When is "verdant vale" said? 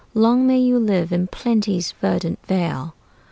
1.91-2.95